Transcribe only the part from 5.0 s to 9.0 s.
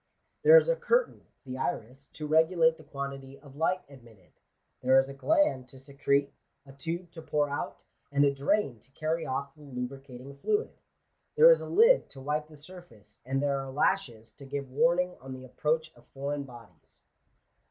a gland to secrete, a tube to pour out, and a drain to